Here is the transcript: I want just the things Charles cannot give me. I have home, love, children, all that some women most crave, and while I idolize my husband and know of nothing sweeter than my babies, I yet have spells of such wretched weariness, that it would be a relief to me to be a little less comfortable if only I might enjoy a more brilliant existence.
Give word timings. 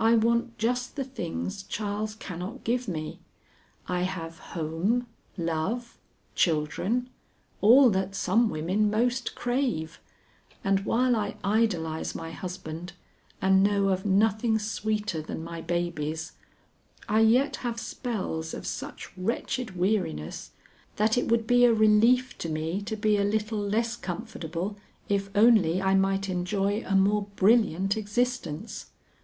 I 0.00 0.14
want 0.16 0.58
just 0.58 0.96
the 0.96 1.04
things 1.04 1.62
Charles 1.62 2.16
cannot 2.16 2.64
give 2.64 2.88
me. 2.88 3.20
I 3.86 4.00
have 4.02 4.38
home, 4.56 5.06
love, 5.38 5.98
children, 6.34 7.10
all 7.60 7.88
that 7.90 8.16
some 8.16 8.50
women 8.50 8.90
most 8.90 9.36
crave, 9.36 10.00
and 10.64 10.80
while 10.84 11.14
I 11.14 11.36
idolize 11.44 12.12
my 12.12 12.32
husband 12.32 12.94
and 13.40 13.62
know 13.62 13.90
of 13.90 14.04
nothing 14.04 14.58
sweeter 14.58 15.22
than 15.22 15.44
my 15.44 15.60
babies, 15.60 16.32
I 17.08 17.20
yet 17.20 17.54
have 17.62 17.78
spells 17.78 18.54
of 18.54 18.66
such 18.66 19.16
wretched 19.16 19.76
weariness, 19.76 20.50
that 20.96 21.16
it 21.16 21.28
would 21.30 21.46
be 21.46 21.64
a 21.64 21.72
relief 21.72 22.36
to 22.38 22.48
me 22.48 22.82
to 22.82 22.96
be 22.96 23.16
a 23.16 23.22
little 23.22 23.60
less 23.60 23.94
comfortable 23.94 24.76
if 25.08 25.30
only 25.36 25.80
I 25.80 25.94
might 25.94 26.28
enjoy 26.28 26.82
a 26.84 26.96
more 26.96 27.28
brilliant 27.36 27.96
existence. 27.96 28.86